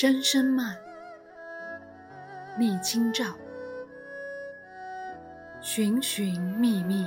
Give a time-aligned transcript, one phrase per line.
[0.00, 0.74] 声声慢，
[2.56, 3.26] 密清照，
[5.60, 7.06] 寻寻觅觅，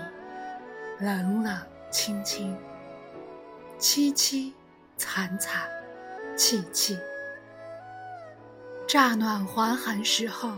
[1.00, 1.58] 冷冷
[1.90, 2.56] 清清，
[3.80, 4.54] 凄凄
[4.96, 5.64] 惨惨，
[6.38, 7.00] 戚戚。
[8.88, 10.52] 乍暖还寒时候，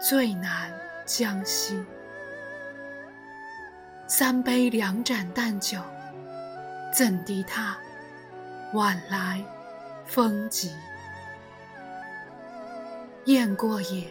[0.00, 1.80] 最难将息。
[4.08, 5.78] 三杯两盏淡酒，
[6.92, 7.78] 怎敌他
[8.72, 9.40] 晚来
[10.04, 10.72] 风急？
[13.30, 14.04] 雁过也，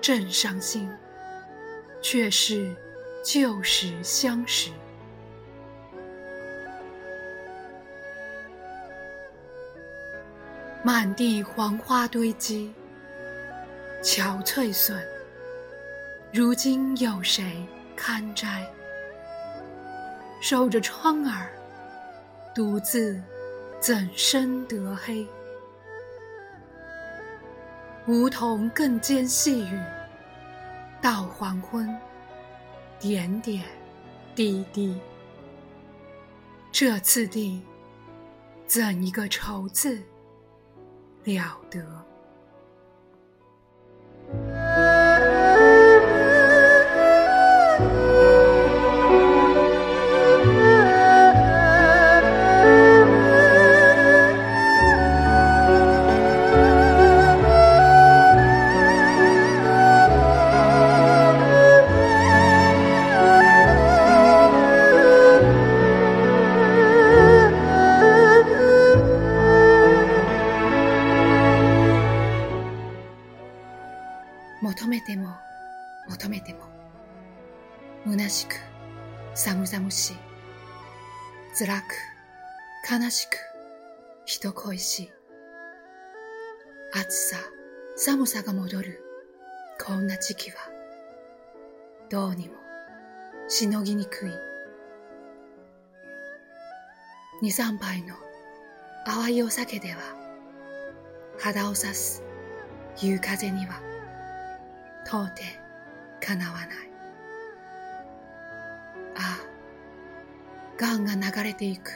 [0.00, 0.88] 正伤心，
[2.00, 2.74] 却是
[3.22, 4.70] 旧时相识。
[10.82, 12.72] 满地黄花堆积，
[14.02, 14.98] 憔悴损。
[16.32, 17.62] 如今有谁
[17.94, 18.66] 堪摘？
[20.40, 21.50] 守着窗儿，
[22.54, 23.22] 独自
[23.78, 25.26] 怎生得黑？
[28.08, 29.80] 梧桐更兼细雨，
[31.00, 31.88] 到黄昏，
[32.98, 33.64] 点点
[34.34, 35.00] 滴滴。
[36.72, 37.62] 这次第，
[38.66, 40.02] 怎一个愁字
[41.22, 42.11] 了得！
[74.62, 75.28] 求めても
[76.08, 76.60] 求めても
[78.06, 78.54] 虚しく
[79.34, 80.16] 寒々しい
[81.58, 83.36] 辛く悲しく
[84.24, 85.10] 人恋しい
[86.94, 87.36] 暑さ
[87.96, 89.02] 寒さが戻る
[89.84, 90.56] こんな時期は
[92.08, 92.54] どうにも
[93.48, 94.30] しのぎにくい。
[97.42, 98.14] 二三杯の
[99.04, 99.98] 淡いお酒では
[101.40, 102.22] 肌を刺す
[103.00, 103.91] 夕風には
[105.04, 105.42] 到底
[106.20, 106.68] かなわない。
[109.16, 109.46] ああ
[110.76, 111.90] ガンが流れていく。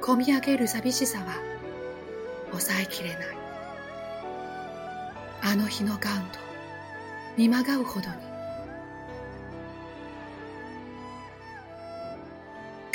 [0.00, 1.34] こみ上げる寂しさは
[2.50, 3.36] 抑えきれない。
[5.42, 6.38] あの日のガンと
[7.36, 8.16] 見まがうほどに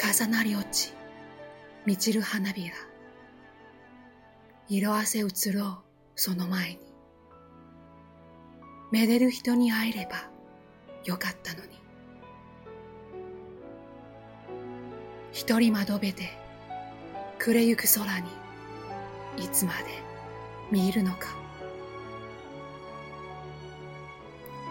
[0.01, 0.93] 重なり落ち
[1.85, 2.73] 満ちる花びら。
[4.67, 5.77] 色あせ移ろう
[6.15, 6.90] その前に。
[8.91, 10.29] めでる人に会えれば
[11.05, 11.71] よかったのに。
[15.31, 16.29] 一人窓辺で
[17.39, 18.27] 暮れゆく空に
[19.37, 19.85] いつまで
[20.69, 21.29] 見入るのか。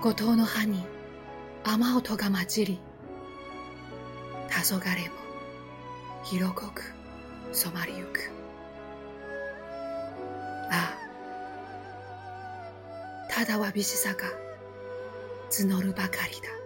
[0.02, 0.84] 五島の葉に
[1.64, 2.80] 雨音が混じり
[4.48, 5.14] 黄昏も
[6.30, 6.94] 色濃く
[7.52, 8.30] 染まりゆく。
[13.40, 14.18] ただわびしさが
[15.50, 16.59] 募るばかりだ。